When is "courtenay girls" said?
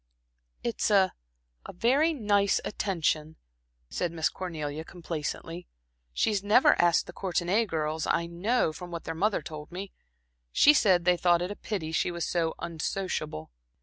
7.13-8.07